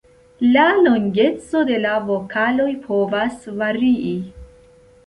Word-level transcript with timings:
La 0.53 0.63
longeco 0.87 1.61
de 1.73 1.77
la 1.83 1.93
vokaloj 2.09 2.69
povas 2.89 3.39
varii. 3.63 4.19